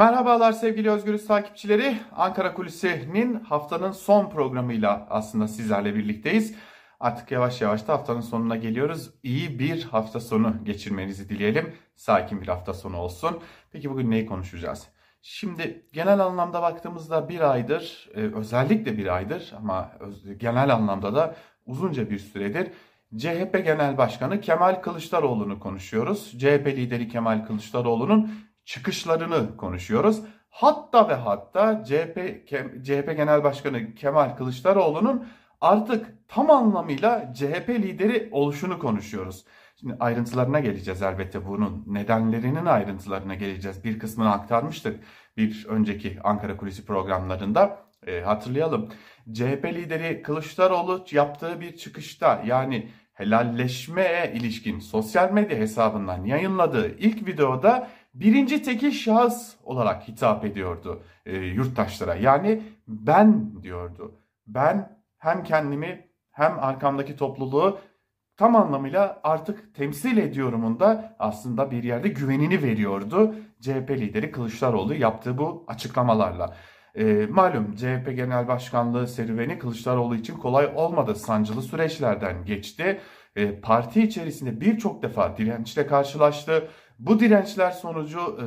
Merhabalar 0.00 0.52
sevgili 0.52 0.90
Özgürüz 0.90 1.26
takipçileri. 1.26 1.96
Ankara 2.16 2.54
Kulisi'nin 2.54 3.34
haftanın 3.34 3.92
son 3.92 4.30
programıyla 4.30 5.06
aslında 5.10 5.48
sizlerle 5.48 5.94
birlikteyiz. 5.94 6.54
Artık 7.00 7.30
yavaş 7.30 7.60
yavaş 7.60 7.88
da 7.88 7.92
haftanın 7.92 8.20
sonuna 8.20 8.56
geliyoruz. 8.56 9.10
İyi 9.22 9.58
bir 9.58 9.84
hafta 9.84 10.20
sonu 10.20 10.54
geçirmenizi 10.64 11.28
dileyelim. 11.28 11.72
Sakin 11.96 12.40
bir 12.40 12.48
hafta 12.48 12.74
sonu 12.74 12.96
olsun. 12.96 13.40
Peki 13.72 13.90
bugün 13.90 14.10
neyi 14.10 14.26
konuşacağız? 14.26 14.88
Şimdi 15.22 15.86
genel 15.92 16.20
anlamda 16.20 16.62
baktığımızda 16.62 17.28
bir 17.28 17.50
aydır, 17.52 18.10
e, 18.14 18.20
özellikle 18.20 18.98
bir 18.98 19.16
aydır 19.16 19.52
ama 19.56 19.92
genel 20.36 20.74
anlamda 20.74 21.14
da 21.14 21.36
uzunca 21.66 22.10
bir 22.10 22.18
süredir 22.18 22.72
CHP 23.16 23.64
Genel 23.64 23.98
Başkanı 23.98 24.40
Kemal 24.40 24.74
Kılıçdaroğlu'nu 24.82 25.60
konuşuyoruz. 25.60 26.38
CHP 26.38 26.66
lideri 26.66 27.08
Kemal 27.08 27.46
Kılıçdaroğlu'nun 27.46 28.30
çıkışlarını 28.70 29.56
konuşuyoruz. 29.56 30.22
Hatta 30.50 31.08
ve 31.08 31.14
hatta 31.14 31.84
CHP, 31.84 32.46
CHP 32.84 33.16
Genel 33.16 33.44
Başkanı 33.44 33.94
Kemal 33.94 34.36
Kılıçdaroğlu'nun 34.36 35.28
artık 35.60 36.28
tam 36.28 36.50
anlamıyla 36.50 37.32
CHP 37.34 37.68
lideri 37.68 38.28
oluşunu 38.32 38.78
konuşuyoruz. 38.78 39.44
Şimdi 39.76 39.96
ayrıntılarına 40.00 40.60
geleceğiz 40.60 41.02
elbette 41.02 41.46
bunun 41.46 41.84
nedenlerinin 41.86 42.66
ayrıntılarına 42.66 43.34
geleceğiz. 43.34 43.84
Bir 43.84 43.98
kısmını 43.98 44.32
aktarmıştık 44.32 45.00
bir 45.36 45.66
önceki 45.68 46.18
Ankara 46.24 46.56
Kulisi 46.56 46.86
programlarında. 46.86 47.78
E, 48.06 48.20
hatırlayalım. 48.20 48.88
CHP 49.32 49.64
lideri 49.64 50.22
Kılıçdaroğlu 50.22 51.04
yaptığı 51.10 51.60
bir 51.60 51.76
çıkışta 51.76 52.42
yani 52.46 52.90
helalleşmeye 53.20 54.32
ilişkin 54.34 54.78
sosyal 54.78 55.32
medya 55.32 55.58
hesabından 55.58 56.24
yayınladığı 56.24 56.96
ilk 56.98 57.28
videoda 57.28 57.90
birinci 58.14 58.62
tekil 58.62 58.90
şahıs 58.90 59.54
olarak 59.64 60.08
hitap 60.08 60.44
ediyordu 60.44 61.02
e, 61.26 61.36
yurttaşlara. 61.36 62.14
Yani 62.14 62.62
ben 62.88 63.62
diyordu. 63.62 64.14
Ben 64.46 64.98
hem 65.18 65.44
kendimi 65.44 66.08
hem 66.30 66.58
arkamdaki 66.58 67.16
topluluğu 67.16 67.78
tam 68.36 68.56
anlamıyla 68.56 69.20
artık 69.24 69.74
temsil 69.74 70.16
ediyorumun 70.16 70.80
da 70.80 71.16
aslında 71.18 71.70
bir 71.70 71.82
yerde 71.82 72.08
güvenini 72.08 72.62
veriyordu 72.62 73.34
CHP 73.60 73.90
lideri 73.90 74.30
Kılıçdaroğlu 74.32 74.94
yaptığı 74.94 75.38
bu 75.38 75.64
açıklamalarla. 75.68 76.56
E, 76.94 77.26
malum 77.30 77.74
CHP 77.76 78.16
Genel 78.16 78.48
Başkanlığı 78.48 79.08
serüveni 79.08 79.58
Kılıçdaroğlu 79.58 80.16
için 80.16 80.36
kolay 80.36 80.72
olmadı. 80.74 81.14
Sancılı 81.14 81.62
süreçlerden 81.62 82.44
geçti. 82.44 83.00
E, 83.36 83.60
parti 83.60 84.02
içerisinde 84.02 84.60
birçok 84.60 85.02
defa 85.02 85.36
dirençle 85.36 85.86
karşılaştı. 85.86 86.68
Bu 87.00 87.20
dirençler 87.20 87.70
sonucu 87.70 88.20
e, 88.20 88.44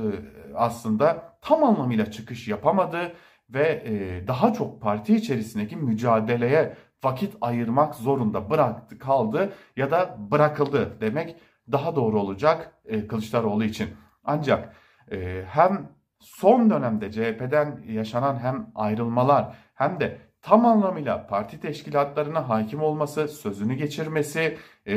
aslında 0.56 1.38
tam 1.42 1.64
anlamıyla 1.64 2.12
çıkış 2.12 2.48
yapamadı 2.48 3.14
ve 3.50 3.84
e, 3.86 4.28
daha 4.28 4.54
çok 4.54 4.82
parti 4.82 5.16
içerisindeki 5.16 5.76
mücadeleye 5.76 6.78
vakit 7.04 7.36
ayırmak 7.42 7.96
zorunda 7.96 8.50
bıraktı 8.50 9.00
kaldı 9.00 9.54
ya 9.76 9.92
da 9.92 10.18
bırakıldı 10.32 10.98
demek 11.02 11.36
daha 11.72 11.96
doğru 11.96 12.20
olacak 12.20 12.72
e, 12.86 13.08
Kılıçdaroğlu 13.08 13.64
için. 13.64 13.90
Ancak 14.24 14.76
e, 15.12 15.44
hem 15.48 15.90
son 16.20 16.70
dönemde 16.70 17.12
CHP'den 17.12 17.84
yaşanan 17.88 18.40
hem 18.40 18.72
ayrılmalar 18.76 19.56
hem 19.76 20.00
de 20.00 20.18
tam 20.44 20.66
anlamıyla 20.66 21.28
parti 21.28 21.60
teşkilatlarına 21.60 22.50
hakim 22.50 22.82
olması, 22.82 23.28
sözünü 23.28 23.74
geçirmesi 23.74 24.58
e, 24.86 24.96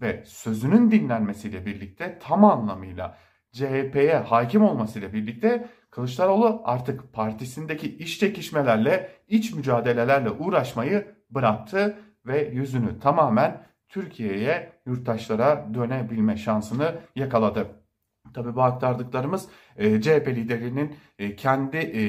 ve 0.00 0.22
sözünün 0.26 0.90
dinlenmesiyle 0.90 1.66
birlikte 1.66 2.18
tam 2.22 2.44
anlamıyla 2.44 3.18
CHP'ye 3.52 4.16
hakim 4.16 4.62
olmasıyla 4.62 5.12
birlikte 5.12 5.68
Kılıçdaroğlu 5.90 6.62
artık 6.64 7.12
partisindeki 7.12 7.96
iş 7.96 8.20
çekişmelerle, 8.20 9.10
iç 9.28 9.54
mücadelelerle 9.54 10.30
uğraşmayı 10.30 11.14
bıraktı 11.30 11.98
ve 12.26 12.48
yüzünü 12.48 13.00
tamamen 13.00 13.66
Türkiye'ye, 13.88 14.72
yurttaşlara 14.86 15.74
dönebilme 15.74 16.36
şansını 16.36 16.94
yakaladı. 17.14 17.85
Tabi 18.34 18.54
bu 18.54 18.62
aktardıklarımız 18.62 19.48
e, 19.76 20.00
CHP 20.00 20.28
liderinin 20.28 20.96
e, 21.18 21.36
kendi 21.36 21.76
e, 21.76 22.02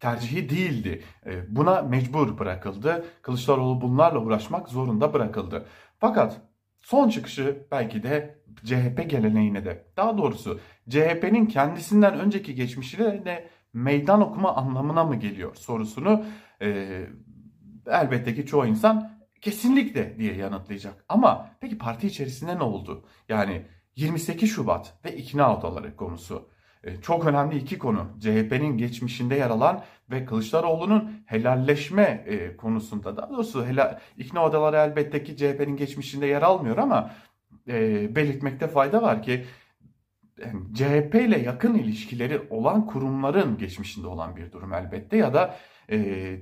tercihi 0.00 0.48
değildi. 0.48 1.02
E, 1.26 1.56
buna 1.56 1.82
mecbur 1.82 2.38
bırakıldı. 2.38 3.04
Kılıçdaroğlu 3.22 3.80
bunlarla 3.80 4.18
uğraşmak 4.18 4.68
zorunda 4.68 5.12
bırakıldı. 5.12 5.66
Fakat 5.98 6.40
son 6.78 7.08
çıkışı 7.08 7.66
belki 7.70 8.02
de 8.02 8.38
CHP 8.64 9.10
geleneğine 9.10 9.64
de 9.64 9.84
daha 9.96 10.18
doğrusu 10.18 10.60
CHP'nin 10.88 11.46
kendisinden 11.46 12.18
önceki 12.18 12.54
geçmişine 12.54 13.24
de 13.24 13.48
meydan 13.72 14.20
okuma 14.20 14.56
anlamına 14.56 15.04
mı 15.04 15.16
geliyor 15.16 15.54
sorusunu 15.54 16.24
e, 16.62 17.00
elbette 17.86 18.34
ki 18.34 18.46
çoğu 18.46 18.66
insan 18.66 19.10
kesinlikle 19.40 20.18
diye 20.18 20.34
yanıtlayacak. 20.34 21.04
Ama 21.08 21.50
peki 21.60 21.78
parti 21.78 22.06
içerisinde 22.06 22.58
ne 22.58 22.62
oldu? 22.62 23.04
Yani 23.28 23.66
28 24.00 24.50
Şubat 24.50 24.94
ve 25.04 25.16
ikna 25.16 25.58
odaları 25.58 25.96
konusu. 25.96 26.48
E, 26.84 27.00
çok 27.00 27.26
önemli 27.26 27.56
iki 27.56 27.78
konu. 27.78 28.06
CHP'nin 28.20 28.78
geçmişinde 28.78 29.34
yer 29.34 29.50
alan 29.50 29.84
ve 30.10 30.24
Kılıçdaroğlu'nun 30.24 31.22
helalleşme 31.26 32.24
e, 32.26 32.56
konusunda. 32.56 33.16
Daha 33.16 33.30
doğrusu 33.30 33.66
helal, 33.66 33.98
ikna 34.18 34.46
odaları 34.46 34.76
elbette 34.76 35.24
ki 35.24 35.36
CHP'nin 35.36 35.76
geçmişinde 35.76 36.26
yer 36.26 36.42
almıyor 36.42 36.76
ama 36.76 37.10
e, 37.68 38.16
belirtmekte 38.16 38.68
fayda 38.68 39.02
var 39.02 39.22
ki 39.22 39.44
yani 40.44 40.74
CHP 40.74 41.14
ile 41.14 41.38
yakın 41.38 41.74
ilişkileri 41.74 42.40
olan 42.50 42.86
kurumların 42.86 43.58
geçmişinde 43.58 44.06
olan 44.06 44.36
bir 44.36 44.52
durum 44.52 44.74
elbette 44.74 45.16
ya 45.16 45.34
da 45.34 45.56
e, 45.90 46.38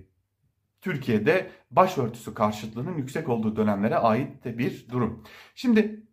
Türkiye'de 0.81 1.51
başörtüsü 1.71 2.35
karşıtlığının 2.35 2.97
yüksek 2.97 3.29
olduğu 3.29 3.57
dönemlere 3.57 3.97
ait 3.97 4.45
de 4.45 4.59
bir 4.59 4.87
durum. 4.91 5.25
Şimdi 5.55 6.08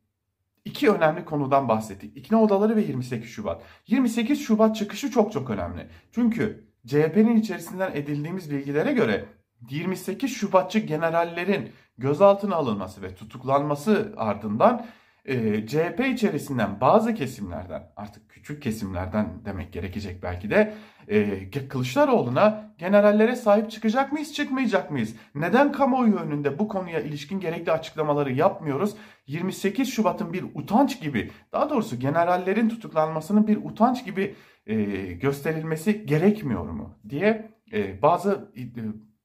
iki 0.65 0.89
önemli 0.89 1.25
konudan 1.25 1.69
bahsettik. 1.69 2.17
İkna 2.17 2.41
odaları 2.41 2.75
ve 2.75 2.81
28 2.81 3.29
Şubat. 3.29 3.61
28 3.87 4.41
Şubat 4.41 4.75
çıkışı 4.75 5.11
çok 5.11 5.31
çok 5.31 5.49
önemli. 5.49 5.87
Çünkü 6.11 6.67
CHP'nin 6.87 7.35
içerisinden 7.35 7.91
edildiğimiz 7.93 8.51
bilgilere 8.51 8.93
göre 8.93 9.25
28 9.69 10.31
Şubatçı 10.31 10.79
generallerin 10.79 11.71
gözaltına 11.97 12.55
alınması 12.55 13.01
ve 13.01 13.15
tutuklanması 13.15 14.13
ardından 14.17 14.85
e, 15.25 15.67
CHP 15.67 15.99
içerisinden 16.13 16.81
bazı 16.81 17.13
kesimlerden 17.13 17.83
artık 17.95 18.29
küçük 18.29 18.63
kesimlerden 18.63 19.45
demek 19.45 19.73
gerekecek 19.73 20.23
belki 20.23 20.49
de 20.49 20.73
e, 21.07 21.49
Kılıçdaroğlu'na 21.69 22.73
generallere 22.77 23.35
sahip 23.35 23.71
çıkacak 23.71 24.11
mıyız 24.11 24.33
çıkmayacak 24.33 24.91
mıyız? 24.91 25.15
Neden 25.35 25.71
kamuoyu 25.71 26.15
önünde 26.15 26.59
bu 26.59 26.67
konuya 26.67 26.99
ilişkin 26.99 27.39
gerekli 27.39 27.71
açıklamaları 27.71 28.33
yapmıyoruz? 28.33 28.95
28 29.27 29.89
Şubat'ın 29.89 30.33
bir 30.33 30.43
utanç 30.53 31.01
gibi 31.01 31.31
daha 31.51 31.69
doğrusu 31.69 31.99
generallerin 31.99 32.69
tutuklanmasının 32.69 33.47
bir 33.47 33.57
utanç 33.57 34.05
gibi 34.05 34.35
e, 34.67 34.75
gösterilmesi 35.13 36.05
gerekmiyor 36.05 36.69
mu 36.69 36.95
diye 37.09 37.51
e, 37.73 38.01
bazı 38.01 38.51
e, 38.57 38.61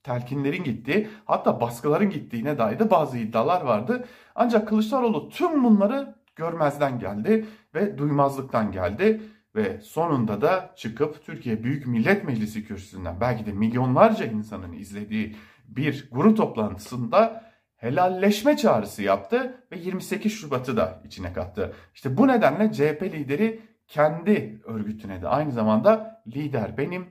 telkinlerin 0.03 0.65
gittiği 0.65 1.09
hatta 1.25 1.61
baskıların 1.61 2.11
gittiğine 2.11 2.59
dair 2.59 2.79
de 2.79 2.91
bazı 2.91 3.19
iddialar 3.19 3.61
vardı. 3.61 4.05
Ancak 4.35 4.69
Kılıçdaroğlu 4.69 5.29
tüm 5.29 5.65
bunları 5.65 6.15
görmezden 6.37 6.99
geldi 6.99 7.47
ve 7.75 7.99
duymazlıktan 7.99 8.73
geldi 8.73 9.21
ve 9.57 9.81
sonunda 9.81 10.41
da 10.41 10.73
çıkıp 10.77 11.25
Türkiye 11.25 11.65
Büyük 11.65 11.87
Millet 11.87 12.25
Meclisi 12.25 12.65
kürsüsünden 12.65 13.21
belki 13.21 13.47
de 13.47 13.53
milyonlarca 13.53 14.27
insanın 14.27 14.73
izlediği 14.73 15.37
bir 15.69 16.09
grup 16.13 16.37
toplantısında 16.37 17.51
helalleşme 17.77 18.57
çağrısı 18.57 19.03
yaptı 19.03 19.65
ve 19.73 19.79
28 19.79 20.33
Şubat'ı 20.33 20.77
da 20.77 21.03
içine 21.05 21.33
kattı. 21.33 21.73
İşte 21.95 22.17
bu 22.17 22.29
nedenle 22.29 22.73
CHP 22.73 23.03
lideri 23.03 23.61
kendi 23.87 24.63
örgütüne 24.65 25.23
de 25.23 25.29
aynı 25.29 25.53
zamanda 25.53 26.23
lider 26.27 26.79
benim 26.79 27.07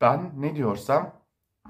ben 0.00 0.32
ne 0.36 0.56
diyorsam 0.56 1.12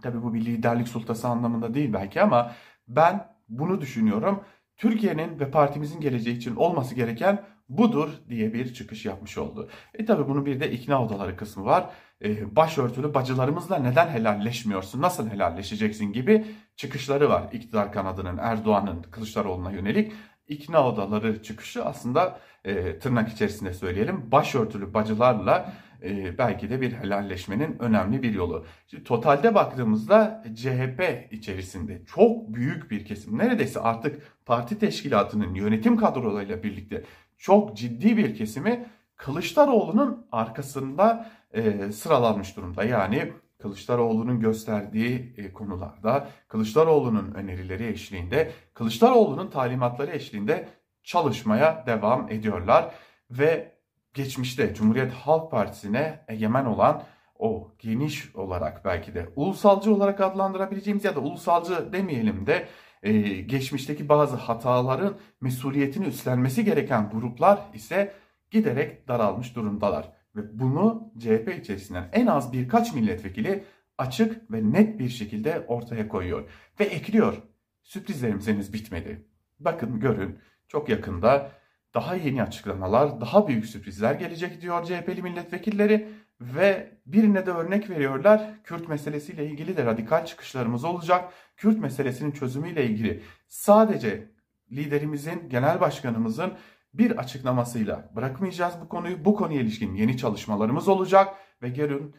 Tabii 0.02 0.22
bu 0.22 0.34
bir 0.34 0.44
liderlik 0.44 0.88
sultası 0.88 1.28
anlamında 1.28 1.74
değil 1.74 1.92
belki 1.92 2.22
ama 2.22 2.52
ben 2.88 3.28
bunu 3.48 3.80
düşünüyorum. 3.80 4.40
Türkiye'nin 4.76 5.40
ve 5.40 5.50
partimizin 5.50 6.00
geleceği 6.00 6.36
için 6.36 6.56
olması 6.56 6.94
gereken 6.94 7.44
budur 7.68 8.08
diye 8.28 8.54
bir 8.54 8.74
çıkış 8.74 9.04
yapmış 9.04 9.38
oldu. 9.38 9.68
E 9.94 10.04
tabi 10.04 10.28
bunun 10.28 10.46
bir 10.46 10.60
de 10.60 10.70
ikna 10.70 11.04
odaları 11.04 11.36
kısmı 11.36 11.64
var. 11.64 11.90
E, 12.24 12.56
başörtülü 12.56 13.14
bacılarımızla 13.14 13.78
neden 13.78 14.08
helalleşmiyorsun, 14.08 15.02
nasıl 15.02 15.30
helalleşeceksin 15.30 16.12
gibi 16.12 16.46
çıkışları 16.76 17.28
var. 17.28 17.48
İktidar 17.52 17.92
kanadının, 17.92 18.38
Erdoğan'ın, 18.38 19.02
Kılıçdaroğlu'na 19.02 19.70
yönelik 19.70 20.12
ikna 20.48 20.88
odaları 20.88 21.42
çıkışı 21.42 21.84
aslında 21.84 22.38
e, 22.64 22.98
tırnak 22.98 23.28
içerisinde 23.32 23.74
söyleyelim 23.74 24.32
başörtülü 24.32 24.94
bacılarla 24.94 25.72
e, 26.06 26.38
belki 26.38 26.70
de 26.70 26.80
bir 26.80 26.92
helalleşmenin 26.92 27.76
önemli 27.78 28.22
bir 28.22 28.34
yolu. 28.34 28.64
Şimdi 28.86 29.04
totalde 29.04 29.54
baktığımızda 29.54 30.44
CHP 30.54 31.28
içerisinde 31.30 32.02
çok 32.04 32.54
büyük 32.54 32.90
bir 32.90 33.04
kesim 33.04 33.38
neredeyse 33.38 33.80
artık 33.80 34.22
parti 34.46 34.78
teşkilatının 34.78 35.54
yönetim 35.54 35.96
kadrolarıyla 35.96 36.62
birlikte 36.62 37.04
çok 37.38 37.76
ciddi 37.76 38.16
bir 38.16 38.34
kesimi 38.34 38.86
Kılıçdaroğlu'nun 39.16 40.26
arkasında 40.32 41.30
e, 41.52 41.92
sıralanmış 41.92 42.56
durumda. 42.56 42.84
Yani 42.84 43.32
Kılıçdaroğlu'nun 43.58 44.40
gösterdiği 44.40 45.34
e, 45.36 45.52
konularda, 45.52 46.28
Kılıçdaroğlu'nun 46.48 47.34
önerileri 47.34 47.86
eşliğinde, 47.86 48.52
Kılıçdaroğlu'nun 48.74 49.50
talimatları 49.50 50.10
eşliğinde 50.10 50.68
çalışmaya 51.02 51.84
devam 51.86 52.28
ediyorlar. 52.30 52.94
Ve 53.30 53.75
geçmişte 54.16 54.74
Cumhuriyet 54.74 55.12
Halk 55.12 55.50
Partisi'ne 55.50 56.24
egemen 56.28 56.64
olan 56.64 57.02
o 57.38 57.72
geniş 57.78 58.36
olarak 58.36 58.84
belki 58.84 59.14
de 59.14 59.28
ulusalcı 59.36 59.94
olarak 59.94 60.20
adlandırabileceğimiz 60.20 61.04
ya 61.04 61.16
da 61.16 61.20
ulusalcı 61.20 61.92
demeyelim 61.92 62.46
de 62.46 62.68
e, 63.02 63.12
geçmişteki 63.40 64.08
bazı 64.08 64.36
hataların 64.36 65.16
mesuliyetini 65.40 66.06
üstlenmesi 66.06 66.64
gereken 66.64 67.10
gruplar 67.10 67.60
ise 67.74 68.12
giderek 68.50 69.08
daralmış 69.08 69.56
durumdalar. 69.56 70.12
Ve 70.36 70.58
bunu 70.58 71.12
CHP 71.18 71.54
içerisinden 71.60 72.08
en 72.12 72.26
az 72.26 72.52
birkaç 72.52 72.94
milletvekili 72.94 73.64
açık 73.98 74.52
ve 74.52 74.72
net 74.72 74.98
bir 74.98 75.08
şekilde 75.08 75.64
ortaya 75.68 76.08
koyuyor. 76.08 76.50
Ve 76.80 76.84
ekliyor. 76.84 77.42
Sürprizlerimiz 77.82 78.48
henüz 78.48 78.72
bitmedi. 78.72 79.26
Bakın 79.58 80.00
görün 80.00 80.38
çok 80.68 80.88
yakında 80.88 81.50
daha 81.96 82.14
yeni 82.14 82.42
açıklamalar, 82.42 83.20
daha 83.20 83.48
büyük 83.48 83.66
sürprizler 83.66 84.14
gelecek 84.14 84.60
diyor 84.60 84.84
CHP'li 84.84 85.22
milletvekilleri 85.22 86.08
ve 86.40 86.98
birine 87.06 87.46
de 87.46 87.50
örnek 87.50 87.90
veriyorlar. 87.90 88.62
Kürt 88.64 88.88
meselesiyle 88.88 89.46
ilgili 89.46 89.76
de 89.76 89.84
radikal 89.84 90.26
çıkışlarımız 90.26 90.84
olacak. 90.84 91.32
Kürt 91.56 91.78
meselesinin 91.78 92.30
çözümüyle 92.32 92.84
ilgili 92.84 93.22
sadece 93.48 94.30
liderimizin, 94.72 95.48
genel 95.48 95.80
başkanımızın 95.80 96.52
bir 96.94 97.18
açıklamasıyla 97.18 98.10
bırakmayacağız 98.16 98.74
bu 98.80 98.88
konuyu. 98.88 99.24
Bu 99.24 99.34
konuya 99.34 99.60
ilişkin 99.60 99.94
yeni 99.94 100.16
çalışmalarımız 100.16 100.88
olacak 100.88 101.34
ve 101.62 101.68
görün 101.68 102.14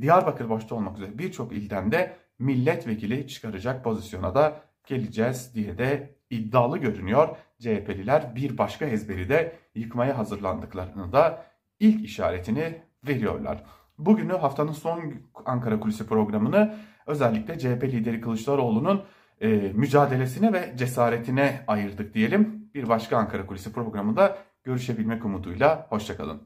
Diyarbakır 0.00 0.50
başta 0.50 0.74
olmak 0.74 0.96
üzere 0.96 1.18
birçok 1.18 1.52
ilden 1.52 1.92
de 1.92 2.16
milletvekili 2.38 3.28
çıkaracak 3.28 3.84
pozisyona 3.84 4.34
da 4.34 4.60
geleceğiz 4.86 5.54
diye 5.54 5.78
de 5.78 6.16
iddialı 6.30 6.78
görünüyor. 6.78 7.36
CHP'liler 7.62 8.36
bir 8.36 8.58
başka 8.58 8.84
ezberi 8.84 9.28
de 9.28 9.52
yıkmaya 9.74 10.18
hazırlandıklarını 10.18 11.12
da 11.12 11.44
ilk 11.80 12.04
işaretini 12.04 12.82
veriyorlar. 13.06 13.64
Bugünü 13.98 14.32
haftanın 14.32 14.72
son 14.72 15.14
Ankara 15.44 15.80
Kulisi 15.80 16.06
programını 16.06 16.74
özellikle 17.06 17.58
CHP 17.58 17.84
lideri 17.84 18.20
Kılıçdaroğlu'nun 18.20 19.02
e, 19.40 19.48
mücadelesine 19.74 20.52
ve 20.52 20.74
cesaretine 20.76 21.64
ayırdık 21.66 22.14
diyelim. 22.14 22.70
Bir 22.74 22.88
başka 22.88 23.16
Ankara 23.16 23.46
Kulisi 23.46 23.72
programında 23.72 24.38
görüşebilmek 24.64 25.24
umuduyla 25.24 25.86
hoşçakalın. 25.90 26.42